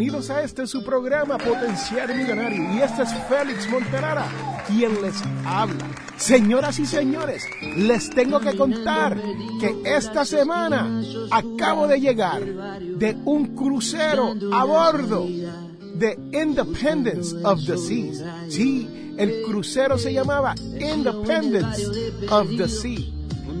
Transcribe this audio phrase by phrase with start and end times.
[0.00, 4.24] Bienvenidos a este su programa Potencial Millonario y este es Félix Monterara
[4.66, 5.90] quien les habla.
[6.16, 7.44] Señoras y señores,
[7.76, 9.20] les tengo que contar
[9.60, 12.42] que esta semana acabo de llegar
[12.80, 18.24] de un crucero a bordo de Independence of the Seas.
[18.48, 21.84] Sí, el crucero se llamaba Independence
[22.30, 23.00] of the Sea,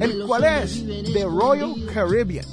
[0.00, 2.46] el cual es de Royal Caribbean.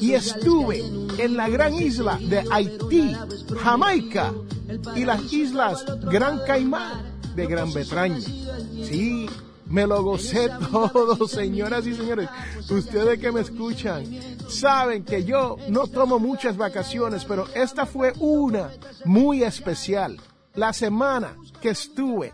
[0.00, 0.82] Y estuve
[1.18, 3.16] en la gran isla de Haití,
[3.62, 4.32] Jamaica
[4.94, 8.20] y las islas Gran Caimán de Gran Bretaña.
[8.20, 9.28] Sí,
[9.66, 12.28] me lo gocé todo, señoras y señores.
[12.70, 14.04] Ustedes que me escuchan
[14.48, 18.70] saben que yo no tomo muchas vacaciones, pero esta fue una
[19.04, 20.20] muy especial.
[20.54, 22.32] La semana que estuve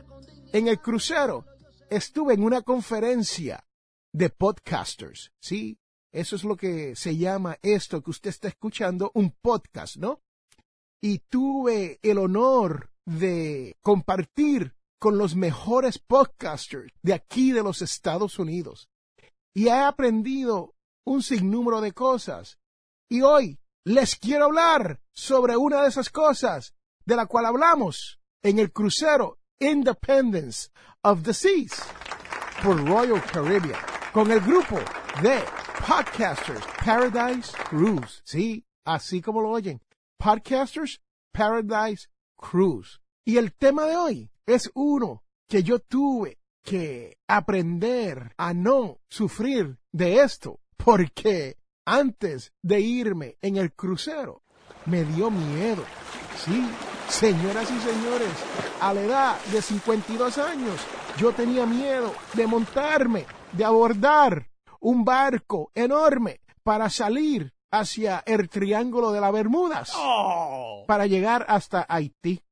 [0.52, 1.44] en el crucero,
[1.90, 3.64] estuve en una conferencia
[4.12, 5.78] de podcasters, ¿sí?
[6.12, 10.20] Eso es lo que se llama esto que usted está escuchando, un podcast, ¿no?
[11.00, 18.38] Y tuve el honor de compartir con los mejores podcasters de aquí de los Estados
[18.38, 18.88] Unidos.
[19.54, 22.58] Y he aprendido un sinnúmero de cosas.
[23.08, 28.58] Y hoy les quiero hablar sobre una de esas cosas de la cual hablamos en
[28.58, 30.68] el crucero Independence
[31.02, 31.82] of the Seas
[32.62, 33.80] por Royal Caribbean
[34.12, 34.78] con el grupo
[35.20, 35.42] de
[35.86, 38.22] Podcasters Paradise Cruise.
[38.24, 39.80] Sí, así como lo oyen.
[40.16, 41.00] Podcasters
[41.32, 43.00] Paradise Cruise.
[43.24, 49.76] Y el tema de hoy es uno que yo tuve que aprender a no sufrir
[49.90, 54.44] de esto, porque antes de irme en el crucero
[54.86, 55.84] me dio miedo.
[56.44, 56.64] Sí,
[57.08, 58.32] señoras y señores,
[58.80, 60.80] a la edad de 52 años
[61.18, 64.51] yo tenía miedo de montarme, de abordar
[64.82, 69.92] un barco enorme para salir hacia el Triángulo de las Bermudas,
[70.86, 72.42] para llegar hasta Haití.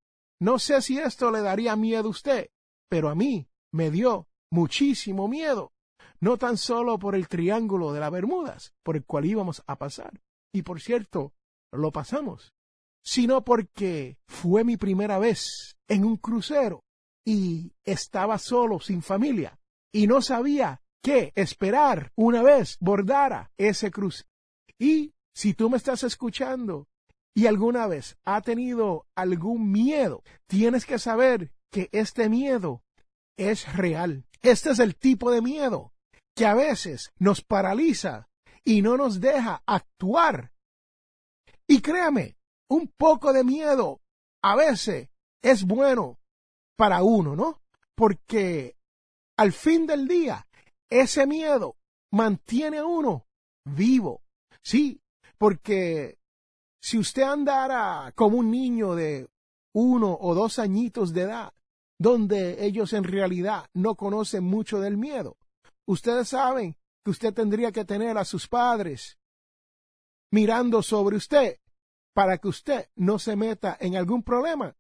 [0.41, 2.49] No sé si esto le daría miedo a usted,
[2.89, 5.73] pero a mí me dio muchísimo miedo,
[6.21, 10.21] no tan solo por el triángulo de las Bermudas, por el cual íbamos a pasar,
[10.53, 11.35] y por cierto,
[11.73, 12.55] lo pasamos,
[13.05, 16.85] sino porque fue mi primera vez en un crucero
[17.25, 19.59] y estaba solo, sin familia,
[19.93, 24.29] y no sabía qué esperar una vez bordara ese crucero.
[24.79, 26.89] Y si tú me estás escuchando
[27.35, 32.83] y alguna vez ha tenido algún miedo, tienes que saber que este miedo
[33.37, 34.25] es real.
[34.43, 35.93] Este es el tipo de miedo
[36.35, 38.29] que a veces nos paraliza
[38.65, 40.53] y no nos deja actuar.
[41.67, 42.37] Y créame,
[42.69, 44.01] un poco de miedo
[44.43, 45.09] a veces
[45.43, 46.19] es bueno
[46.77, 47.61] para uno, ¿no?
[47.95, 48.77] Porque
[49.37, 50.47] al fin del día,
[50.91, 51.77] ese miedo
[52.13, 53.27] mantiene a uno
[53.65, 54.23] vivo.
[54.63, 55.01] Sí,
[55.39, 56.19] porque
[56.83, 59.29] si usted andara como un niño de
[59.73, 61.55] uno o dos añitos de edad,
[61.99, 65.37] donde ellos en realidad no conocen mucho del miedo,
[65.87, 69.19] ustedes saben que usted tendría que tener a sus padres
[70.33, 71.59] mirando sobre usted
[72.15, 74.77] para que usted no se meta en algún problema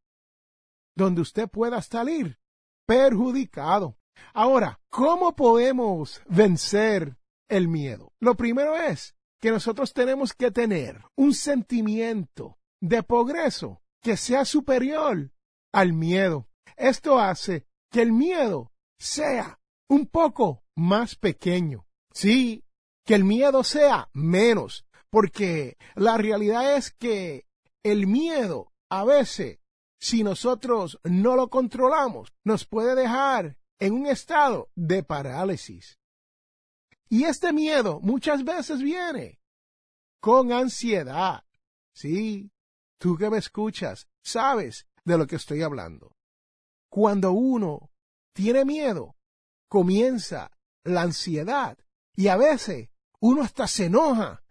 [0.96, 2.38] donde usted pueda salir
[2.86, 3.96] perjudicado.
[4.32, 7.16] Ahora, ¿cómo podemos vencer
[7.48, 8.12] el miedo?
[8.20, 15.32] Lo primero es que nosotros tenemos que tener un sentimiento de progreso que sea superior
[15.72, 16.48] al miedo.
[16.76, 19.58] Esto hace que el miedo sea
[19.88, 21.86] un poco más pequeño.
[22.12, 22.64] Sí,
[23.04, 27.46] que el miedo sea menos, porque la realidad es que
[27.82, 29.58] el miedo a veces,
[30.00, 35.98] si nosotros no lo controlamos, nos puede dejar en un estado de parálisis.
[37.08, 39.40] Y este miedo muchas veces viene
[40.20, 41.42] con ansiedad.
[41.92, 42.52] Sí,
[42.98, 46.14] tú que me escuchas, sabes de lo que estoy hablando.
[46.88, 47.90] Cuando uno
[48.32, 49.16] tiene miedo,
[49.68, 50.52] comienza
[50.84, 51.78] la ansiedad
[52.14, 52.90] y a veces
[53.20, 54.42] uno hasta se enoja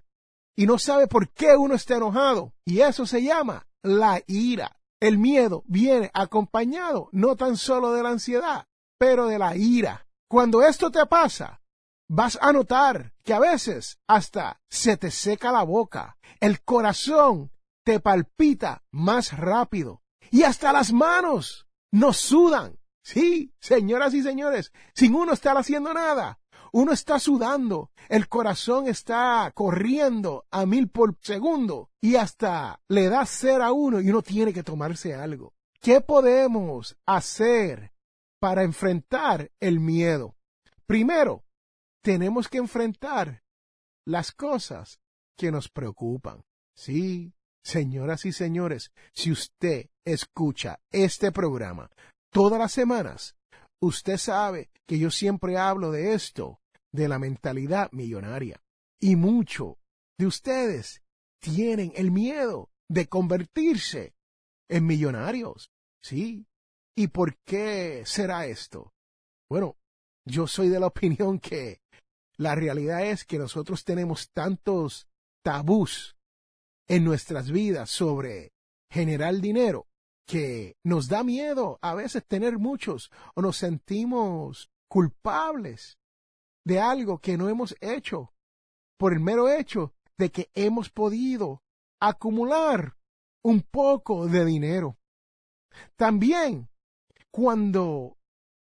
[0.55, 4.81] y no sabe por qué uno está enojado y eso se llama la ira.
[4.99, 8.67] El miedo viene acompañado no tan solo de la ansiedad,
[8.99, 10.05] pero de la ira.
[10.27, 11.61] Cuando esto te pasa,
[12.07, 17.51] vas a notar que a veces hasta se te seca la boca, el corazón
[17.83, 22.77] te palpita más rápido y hasta las manos nos sudan.
[23.01, 26.39] Sí, señoras y señores, sin uno estar haciendo nada,
[26.71, 33.25] uno está sudando, el corazón está corriendo a mil por segundo y hasta le da
[33.25, 35.53] ser a uno y uno tiene que tomarse algo.
[35.81, 37.93] ¿Qué podemos hacer
[38.39, 40.35] para enfrentar el miedo?
[40.85, 41.43] Primero,
[42.01, 43.43] tenemos que enfrentar
[44.05, 44.99] las cosas
[45.37, 46.43] que nos preocupan.
[46.75, 47.33] Sí,
[47.63, 51.89] señoras y señores, si usted escucha este programa
[52.31, 53.35] todas las semanas,
[53.81, 56.59] usted sabe que yo siempre hablo de esto,
[56.91, 58.61] de la mentalidad millonaria.
[58.99, 59.77] Y mucho
[60.17, 61.01] de ustedes
[61.39, 64.13] tienen el miedo de convertirse
[64.67, 65.71] en millonarios.
[66.01, 66.48] Sí.
[66.95, 68.93] ¿Y por qué será esto?
[69.49, 69.77] Bueno,
[70.25, 71.81] yo soy de la opinión que
[72.37, 75.07] la realidad es que nosotros tenemos tantos
[75.43, 76.15] tabús
[76.87, 78.53] en nuestras vidas sobre
[78.89, 79.87] generar dinero
[80.25, 85.97] que nos da miedo a veces tener muchos o nos sentimos culpables
[86.65, 88.33] de algo que no hemos hecho
[88.97, 91.63] por el mero hecho de que hemos podido
[91.99, 92.95] acumular
[93.43, 94.97] un poco de dinero.
[95.95, 96.69] También
[97.31, 98.17] cuando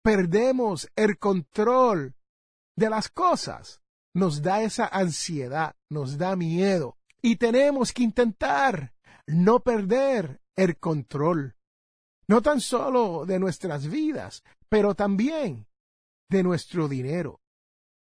[0.03, 2.15] perdemos el control
[2.75, 3.81] de las cosas,
[4.13, 8.93] nos da esa ansiedad, nos da miedo y tenemos que intentar
[9.25, 11.55] no perder el control,
[12.27, 15.67] no tan solo de nuestras vidas, pero también
[16.29, 17.41] de nuestro dinero.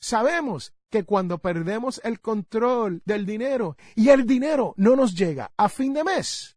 [0.00, 5.68] Sabemos que cuando perdemos el control del dinero y el dinero no nos llega a
[5.68, 6.56] fin de mes,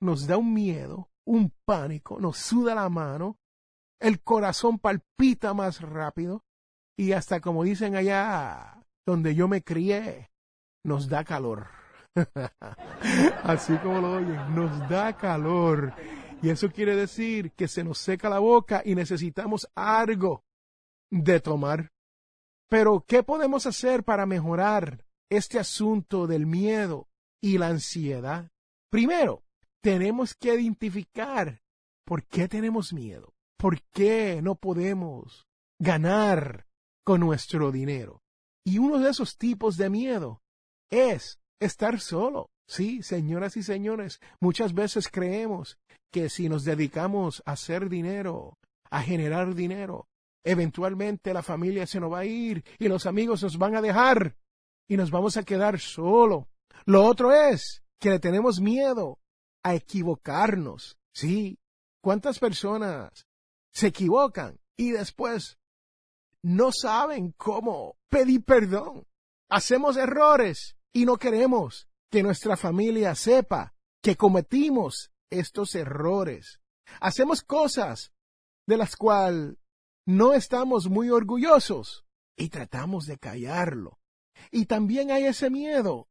[0.00, 3.38] nos da un miedo, un pánico, nos suda la mano,
[4.00, 6.44] el corazón palpita más rápido
[6.96, 10.30] y hasta como dicen allá donde yo me crié,
[10.84, 11.66] nos da calor.
[13.44, 15.92] Así como lo oyen, nos da calor.
[16.42, 20.44] Y eso quiere decir que se nos seca la boca y necesitamos algo
[21.10, 21.90] de tomar.
[22.68, 27.08] Pero, ¿qué podemos hacer para mejorar este asunto del miedo
[27.42, 28.50] y la ansiedad?
[28.90, 29.42] Primero,
[29.82, 31.60] tenemos que identificar
[32.04, 35.46] por qué tenemos miedo, por qué no podemos
[35.78, 36.66] ganar
[37.04, 38.22] con nuestro dinero.
[38.64, 40.42] Y uno de esos tipos de miedo
[40.90, 42.50] es estar solo.
[42.66, 45.78] Sí, señoras y señores, muchas veces creemos
[46.12, 48.58] que si nos dedicamos a hacer dinero,
[48.90, 50.06] a generar dinero,
[50.44, 54.36] eventualmente la familia se nos va a ir y los amigos nos van a dejar
[54.86, 56.48] y nos vamos a quedar solo.
[56.84, 59.18] Lo otro es que le tenemos miedo
[59.74, 60.98] equivocarnos.
[61.12, 61.58] Sí,
[62.00, 63.26] ¿cuántas personas
[63.72, 65.58] se equivocan y después
[66.42, 69.06] no saben cómo pedir perdón?
[69.50, 76.60] Hacemos errores y no queremos que nuestra familia sepa que cometimos estos errores.
[77.00, 78.12] Hacemos cosas
[78.66, 79.56] de las cuales
[80.06, 82.06] no estamos muy orgullosos
[82.36, 83.98] y tratamos de callarlo.
[84.50, 86.08] Y también hay ese miedo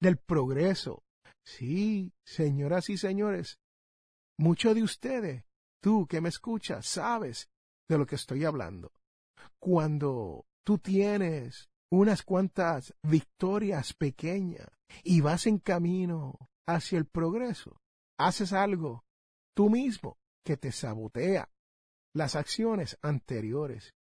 [0.00, 1.03] del progreso.
[1.44, 3.58] Sí, señoras y señores,
[4.38, 5.44] muchos de ustedes,
[5.80, 7.50] tú que me escuchas, sabes
[7.88, 8.92] de lo que estoy hablando.
[9.58, 14.68] Cuando tú tienes unas cuantas victorias pequeñas
[15.02, 17.76] y vas en camino hacia el progreso,
[18.18, 19.04] haces algo
[19.54, 21.50] tú mismo que te sabotea
[22.14, 23.92] las acciones anteriores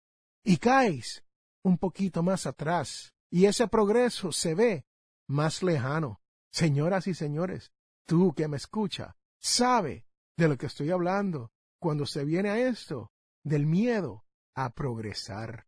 [0.45, 1.23] y caes
[1.63, 4.85] un poquito más atrás y ese progreso se ve
[5.27, 6.22] más lejano.
[6.53, 7.71] Señoras y señores,
[8.05, 10.05] tú que me escucha, sabe
[10.37, 13.11] de lo que estoy hablando cuando se viene a esto
[13.43, 15.65] del miedo a progresar.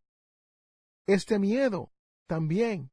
[1.08, 1.90] Este miedo
[2.28, 2.92] también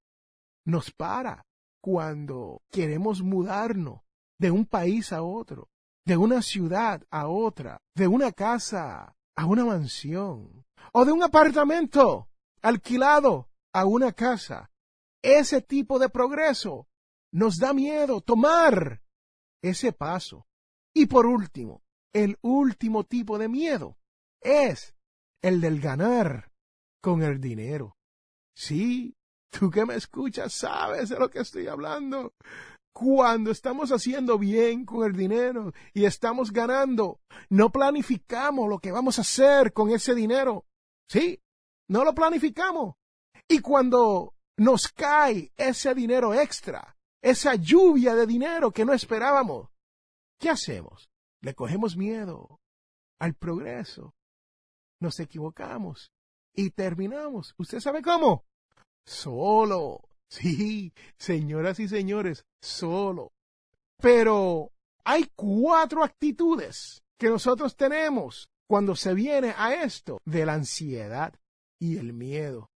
[0.66, 1.46] nos para
[1.82, 4.02] cuando queremos mudarnos
[4.40, 5.70] de un país a otro,
[6.04, 12.28] de una ciudad a otra, de una casa a una mansión, o de un apartamento
[12.64, 14.72] alquilado a una casa.
[15.22, 16.88] Ese tipo de progreso
[17.34, 19.02] nos da miedo tomar
[19.62, 20.48] ese paso.
[20.96, 23.98] Y por último, el último tipo de miedo
[24.42, 24.96] es
[25.42, 26.52] el del ganar
[27.02, 27.98] con el dinero.
[28.56, 29.16] Sí,
[29.54, 32.34] Tú que me escuchas sabes de lo que estoy hablando.
[32.92, 39.18] cuando estamos haciendo bien con el dinero y estamos ganando, no planificamos lo que vamos
[39.18, 40.66] a hacer con ese dinero.
[41.08, 41.40] Sí,
[41.88, 42.96] no lo planificamos.
[43.48, 46.93] Y cuando nos cae ese dinero extra,
[47.24, 49.70] esa lluvia de dinero que no esperábamos,
[50.38, 51.10] ¿qué hacemos?
[51.42, 52.60] Le cogemos miedo
[53.18, 54.14] al progreso.
[55.00, 56.12] Nos equivocamos
[56.54, 57.56] y terminamos.
[57.58, 58.46] ¿Usted sabe cómo?
[59.06, 60.02] Solo.
[60.30, 63.32] Sí, señoras y señores, solo.
[64.02, 64.72] Pero
[65.06, 71.34] hay cuatro actitudes que nosotros tenemos cuando se viene a esto de la ansiedad
[71.80, 72.70] y el miedo.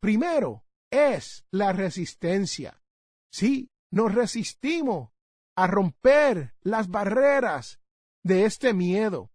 [0.00, 2.82] Primero es la resistencia.
[3.30, 5.10] Sí, nos resistimos
[5.56, 7.80] a romper las barreras
[8.22, 9.30] de este miedo.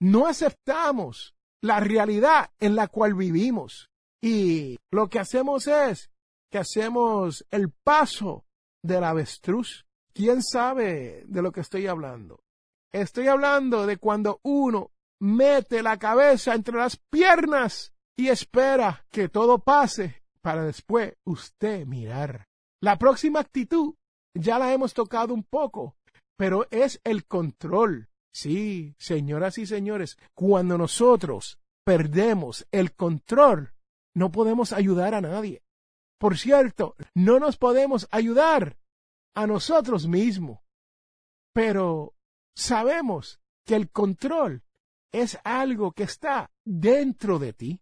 [0.00, 3.90] No aceptamos la realidad en la cual vivimos.
[4.22, 6.10] Y lo que hacemos es
[6.50, 8.44] que hacemos el paso
[8.82, 9.86] del avestruz.
[10.12, 12.42] ¿Quién sabe de lo que estoy hablando?
[12.92, 19.58] Estoy hablando de cuando uno mete la cabeza entre las piernas y espera que todo
[19.58, 22.49] pase para después usted mirar.
[22.82, 23.94] La próxima actitud
[24.34, 25.96] ya la hemos tocado un poco,
[26.36, 28.08] pero es el control.
[28.32, 33.74] Sí, señoras y señores, cuando nosotros perdemos el control,
[34.14, 35.62] no podemos ayudar a nadie.
[36.18, 38.78] Por cierto, no nos podemos ayudar
[39.34, 40.60] a nosotros mismos.
[41.52, 42.14] Pero
[42.54, 44.62] sabemos que el control
[45.12, 47.80] es algo que está dentro de ti.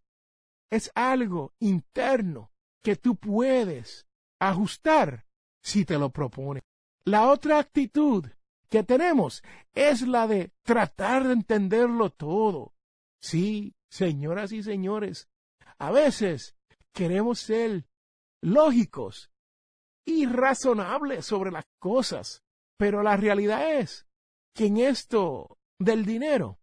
[0.70, 2.50] Es algo interno
[2.82, 4.07] que tú puedes
[4.38, 5.26] ajustar
[5.62, 6.60] si te lo propone.
[7.04, 8.26] La otra actitud
[8.68, 9.42] que tenemos
[9.74, 12.74] es la de tratar de entenderlo todo.
[13.20, 15.28] Sí, señoras y señores,
[15.78, 16.56] a veces
[16.92, 17.86] queremos ser
[18.42, 19.30] lógicos
[20.04, 22.42] y razonables sobre las cosas.
[22.76, 24.06] Pero la realidad es
[24.54, 26.60] que en esto del dinero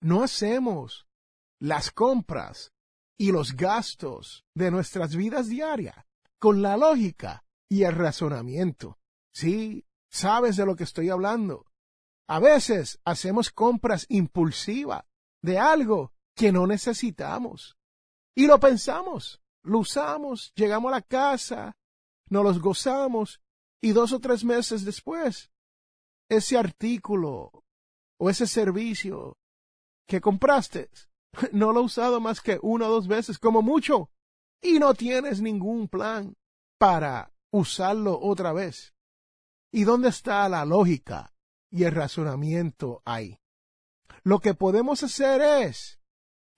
[0.00, 1.06] no hacemos
[1.60, 2.72] las compras
[3.18, 6.06] y los gastos de nuestras vidas diarias
[6.40, 8.98] con la lógica y el razonamiento.
[9.32, 11.66] Sí, sabes de lo que estoy hablando.
[12.26, 15.04] A veces hacemos compras impulsivas
[15.42, 17.76] de algo que no necesitamos.
[18.34, 21.76] Y lo pensamos lo usamos, llegamos a la casa,
[22.28, 23.40] nos los gozamos
[23.80, 25.50] y dos o tres meses después,
[26.28, 27.64] ese artículo
[28.18, 29.38] o ese servicio
[30.06, 30.90] que compraste,
[31.52, 34.10] no lo he usado más que una o dos veces como mucho
[34.62, 36.36] y no tienes ningún plan
[36.78, 38.94] para usarlo otra vez.
[39.72, 41.32] ¿Y dónde está la lógica
[41.70, 43.38] y el razonamiento ahí?
[44.22, 46.00] Lo que podemos hacer es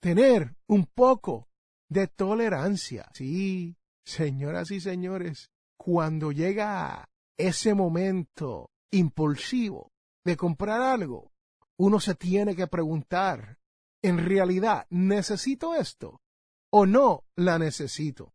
[0.01, 1.49] tener un poco
[1.89, 3.09] de tolerancia.
[3.13, 9.91] Sí, señoras y señores, cuando llega ese momento impulsivo
[10.25, 11.31] de comprar algo,
[11.77, 13.59] uno se tiene que preguntar,
[14.01, 16.22] ¿en realidad necesito esto
[16.73, 18.33] o no la necesito?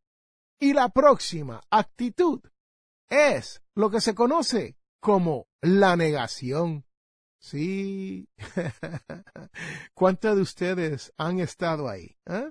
[0.60, 2.40] Y la próxima actitud
[3.08, 6.84] es lo que se conoce como la negación.
[7.40, 8.28] Sí.
[9.94, 12.16] ¿Cuántos de ustedes han estado ahí?
[12.26, 12.50] Eh?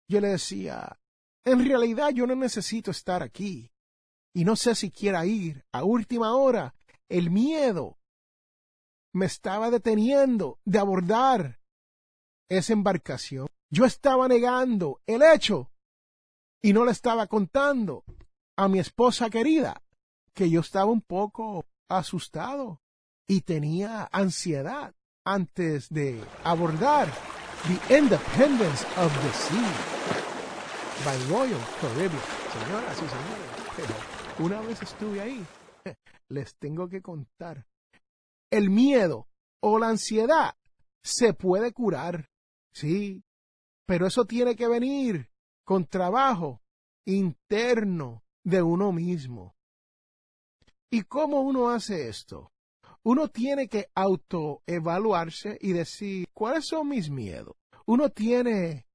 [0.09, 0.99] Yo le decía,
[1.45, 3.71] en realidad yo no necesito estar aquí
[4.33, 6.73] y no sé si quiera ir a última hora.
[7.07, 7.99] El miedo
[9.13, 11.59] me estaba deteniendo de abordar
[12.49, 13.47] esa embarcación.
[13.69, 15.71] Yo estaba negando el hecho
[16.61, 18.03] y no le estaba contando
[18.57, 19.81] a mi esposa querida
[20.33, 22.81] que yo estaba un poco asustado
[23.27, 24.93] y tenía ansiedad
[25.25, 27.07] antes de abordar
[27.67, 29.71] The Independence of the Sea
[31.05, 32.21] by Royal Caribbean.
[32.51, 35.45] Señoras y señores, una vez estuve ahí,
[36.29, 37.65] les tengo que contar.
[38.51, 39.27] El miedo
[39.61, 40.55] o la ansiedad
[41.03, 42.29] se puede curar,
[42.73, 43.23] sí,
[43.87, 45.29] pero eso tiene que venir
[45.65, 46.61] con trabajo
[47.05, 49.55] interno de uno mismo.
[50.91, 52.51] ¿Y cómo uno hace esto?
[53.03, 57.55] uno tiene que autoevaluarse y decir, ¿cuáles son mis miedos?
[57.85, 58.87] Uno tiene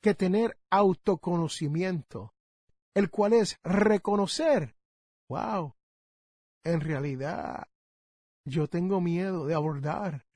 [0.00, 2.34] que tener autoconocimiento,
[2.94, 4.76] el cual es reconocer
[5.28, 5.74] wow,
[6.64, 7.67] en realidad
[8.48, 10.26] yo tengo miedo de abordar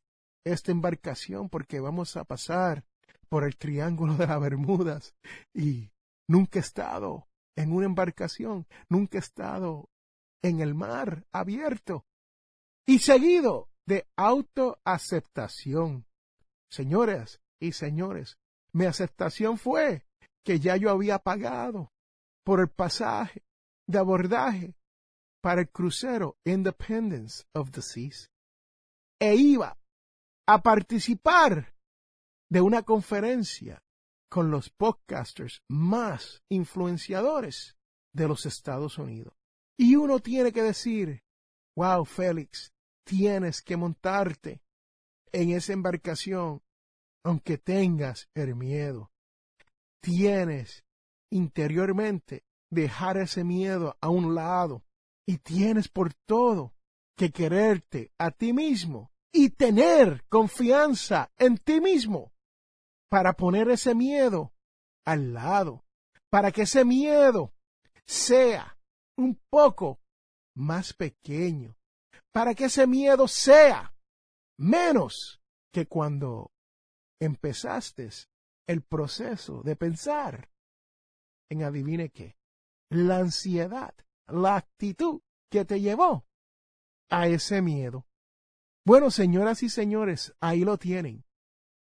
[0.45, 2.85] esta embarcación porque vamos a pasar
[3.29, 5.15] por el Triángulo de las Bermudas
[5.55, 5.91] y
[6.29, 9.89] nunca he estado en una embarcación, nunca he estado
[10.43, 12.07] en el mar abierto.
[12.87, 16.07] Y seguido de autoaceptación.
[16.71, 18.39] Señoras y señores,
[18.73, 20.05] mi aceptación fue
[20.45, 21.93] que ya yo había pagado
[22.45, 23.45] por el pasaje
[23.87, 24.75] de abordaje
[25.43, 28.31] para el crucero Independence of the Seas
[29.21, 29.77] e iba
[30.47, 31.75] a participar
[32.49, 33.83] de una conferencia
[34.31, 37.77] con los podcasters más influenciadores
[38.15, 39.35] de los Estados Unidos.
[39.79, 41.23] Y uno tiene que decir,
[41.77, 42.73] wow, Félix,
[43.05, 44.63] tienes que montarte
[45.33, 46.63] en esa embarcación,
[47.25, 49.11] aunque tengas el miedo.
[50.01, 50.85] Tienes
[51.31, 54.85] interiormente dejar ese miedo a un lado
[55.27, 56.75] y tienes por todo
[57.17, 62.33] que quererte a ti mismo y tener confianza en ti mismo
[63.09, 64.53] para poner ese miedo
[65.05, 65.85] al lado,
[66.31, 67.53] para que ese miedo
[68.07, 68.79] sea
[69.17, 70.01] un poco
[70.55, 71.77] más pequeño,
[72.33, 73.95] para que ese miedo sea
[74.59, 75.41] menos
[75.73, 76.51] que cuando
[77.21, 78.11] empezaste
[78.67, 80.51] el proceso de pensar
[81.51, 82.37] en adivine qué,
[82.91, 83.95] la ansiedad,
[84.27, 86.27] la actitud que te llevó
[87.11, 88.07] a ese miedo.
[88.85, 91.25] Bueno, señoras y señores, ahí lo tienen.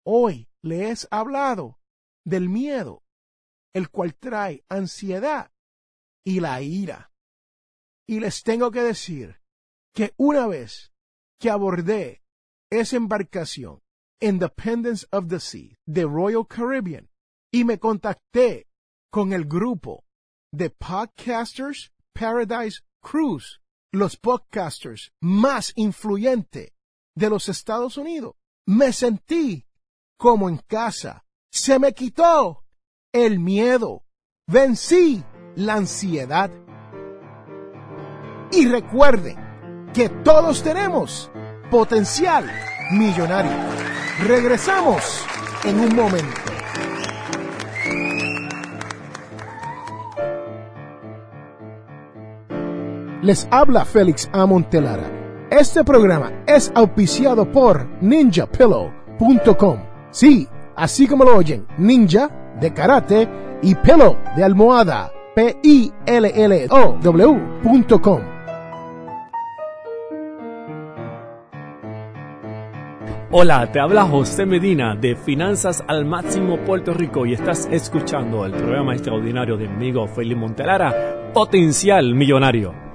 [0.05, 1.79] Hoy les he hablado
[2.25, 3.03] del miedo,
[3.73, 5.51] el cual trae ansiedad
[6.23, 7.11] y la ira.
[8.07, 9.41] Y les tengo que decir
[9.93, 10.91] que una vez
[11.39, 12.23] que abordé
[12.69, 13.81] esa embarcación,
[14.19, 17.09] Independence of the Sea, de Royal Caribbean,
[17.51, 18.67] y me contacté
[19.09, 20.05] con el grupo
[20.51, 26.71] de Podcasters Paradise Cruise, los podcasters más influyentes
[27.15, 29.65] de los Estados Unidos, me sentí
[30.17, 31.25] como en casa.
[31.51, 32.63] Se me quitó
[33.11, 34.03] el miedo.
[34.47, 35.23] Vencí
[35.55, 36.51] la ansiedad.
[38.51, 41.31] Y recuerden que todos tenemos
[41.69, 42.49] potencial
[42.91, 43.51] millonario.
[44.27, 45.25] Regresamos
[45.63, 46.40] en un momento.
[53.21, 54.47] Les habla Félix A.
[54.47, 55.03] Montelara.
[55.51, 59.77] Este programa es auspiciado por ninjapillow.com.
[60.09, 62.29] Sí, así como lo oyen, ninja
[62.59, 63.29] de karate
[63.61, 65.11] y pillow de almohada.
[65.35, 65.91] P-I-L-L-O-W.com.
[73.33, 78.51] Hola, te habla José Medina de Finanzas al Máximo Puerto Rico y estás escuchando el
[78.51, 82.90] programa extraordinario de mi amigo Félix Montelara, Potencial Millonario.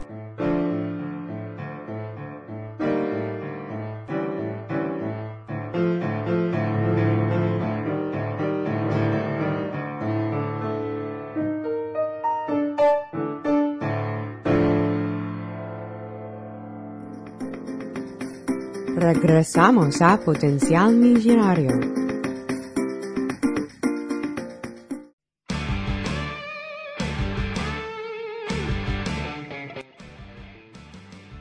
[19.14, 21.70] Regresamos a Potencial Millonario.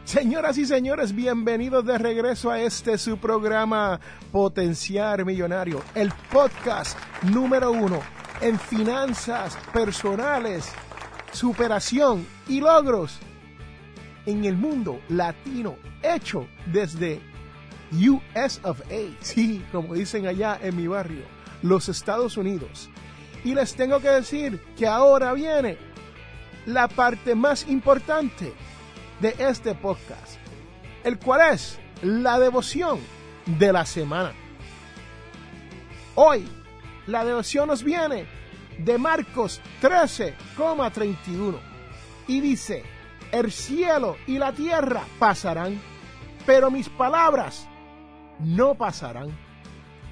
[0.04, 4.00] Señoras y señores, bienvenidos de regreso a este su programa
[4.32, 8.00] Potenciar Millonario, el podcast número uno
[8.42, 10.72] en finanzas personales,
[11.32, 13.18] superación y logros
[14.28, 17.34] en el mundo latino, hecho desde
[17.92, 21.24] US of A, sí, como dicen allá en mi barrio,
[21.62, 22.90] los Estados Unidos.
[23.44, 25.78] Y les tengo que decir que ahora viene
[26.66, 28.54] la parte más importante
[29.20, 30.38] de este podcast,
[31.04, 33.00] el cual es la devoción
[33.46, 34.34] de la semana.
[36.16, 36.48] Hoy,
[37.08, 38.26] la devoción nos viene
[38.80, 41.56] de Marcos 13,31
[42.28, 42.84] y dice,
[43.32, 45.80] el cielo y la tierra pasarán,
[46.46, 47.68] pero mis palabras
[48.40, 49.38] no pasarán.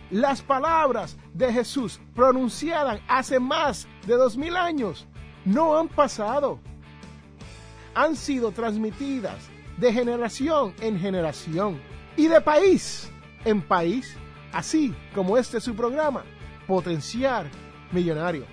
[0.09, 5.07] Las palabras de Jesús pronunciadas hace más de dos mil años
[5.45, 6.59] no han pasado.
[7.95, 11.81] Han sido transmitidas de generación en generación
[12.15, 13.09] y de país
[13.45, 14.15] en país,
[14.51, 16.23] así como este es su programa,
[16.67, 17.47] Potenciar
[17.91, 18.45] Millonario.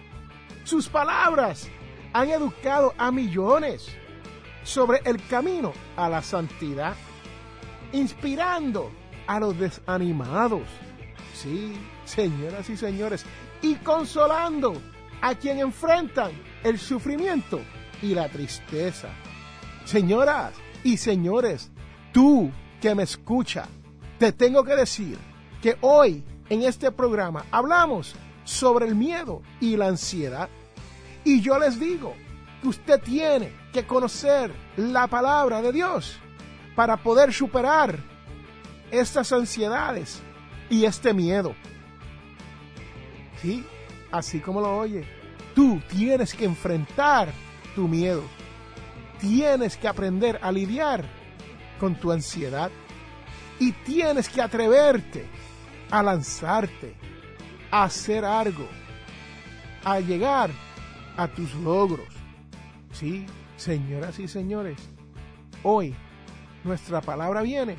[0.65, 1.69] Sus palabras
[2.13, 3.89] han educado a millones
[4.65, 6.95] sobre el camino a la santidad,
[7.93, 8.91] inspirando
[9.31, 10.63] a los desanimados.
[11.35, 11.73] Sí,
[12.05, 13.25] señoras y señores,
[13.63, 14.73] y consolando
[15.21, 16.33] a quien enfrentan
[16.65, 17.61] el sufrimiento
[18.03, 19.09] y la tristeza.
[19.85, 21.71] Señoras y señores,
[22.13, 23.69] tú que me escucha,
[24.19, 25.17] te tengo que decir
[25.63, 30.49] que hoy en este programa hablamos sobre el miedo y la ansiedad.
[31.23, 32.15] Y yo les digo
[32.61, 36.19] que usted tiene que conocer la palabra de Dios
[36.75, 38.10] para poder superar
[38.91, 40.21] estas ansiedades
[40.69, 41.55] y este miedo.
[43.43, 43.65] Sí,
[44.11, 45.05] así como lo oye,
[45.55, 47.33] tú tienes que enfrentar
[47.75, 48.23] tu miedo.
[49.21, 51.05] Tienes que aprender a lidiar
[51.79, 52.71] con tu ansiedad
[53.59, 55.27] y tienes que atreverte
[55.91, 56.95] a lanzarte,
[57.71, 58.67] a hacer algo,
[59.85, 60.51] a llegar
[61.17, 62.09] a tus logros.
[62.93, 63.27] Sí,
[63.57, 64.79] señoras y señores,
[65.63, 65.95] hoy
[66.65, 67.77] nuestra palabra viene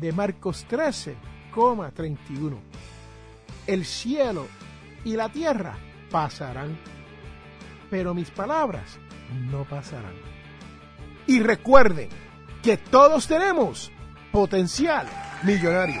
[0.00, 2.58] de Marcos 13,31.
[3.66, 4.46] El cielo
[5.04, 5.76] y la tierra
[6.10, 6.78] pasarán,
[7.90, 8.98] pero mis palabras
[9.50, 10.14] no pasarán.
[11.26, 12.08] Y recuerden
[12.62, 13.92] que todos tenemos
[14.32, 15.06] potencial
[15.42, 16.00] millonario.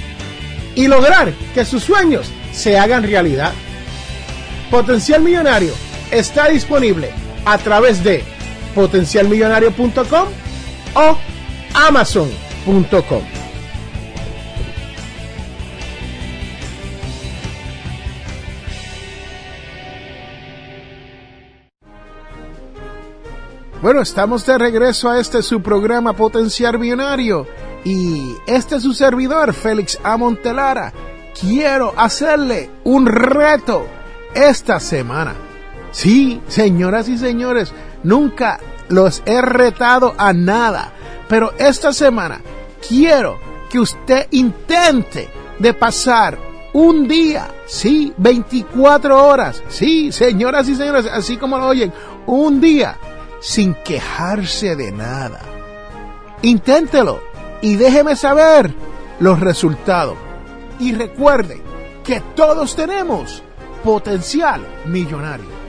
[0.75, 3.53] y lograr que sus sueños se hagan realidad.
[4.69, 5.73] Potencial Millonario
[6.11, 7.11] está disponible
[7.45, 8.23] a través de
[8.75, 10.27] potencialmillonario.com
[10.95, 11.17] o
[11.73, 13.21] amazon.com.
[23.81, 27.47] Bueno, estamos de regreso a este su programa Potencial Millonario
[27.83, 30.93] y este es su servidor, Félix Amontelara.
[31.39, 33.87] Quiero hacerle un reto
[34.33, 35.33] esta semana.
[35.91, 40.93] Sí, señoras y señores, nunca los he retado a nada,
[41.27, 42.41] pero esta semana
[42.87, 43.39] quiero
[43.69, 46.37] que usted intente de pasar
[46.73, 51.91] un día, sí, 24 horas, sí, señoras y señores, así como lo oyen,
[52.25, 52.97] un día
[53.41, 55.41] sin quejarse de nada.
[56.41, 57.30] Inténtelo
[57.61, 58.73] y déjeme saber
[59.19, 60.17] los resultados.
[60.79, 61.61] Y recuerde
[62.03, 63.43] que todos tenemos
[63.83, 65.61] potencial millonario.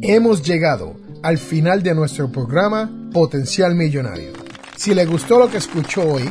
[0.00, 4.32] Hemos llegado al final de nuestro programa Potencial Millonario.
[4.76, 6.30] Si le gustó lo que escuchó hoy,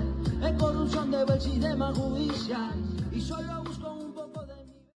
[1.27, 2.90] 我骑在马背上。